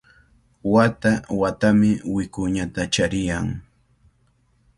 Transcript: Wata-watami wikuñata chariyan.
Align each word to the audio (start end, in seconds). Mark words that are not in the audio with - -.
Wata-watami 0.73 1.91
wikuñata 2.13 2.81
chariyan. 2.93 3.47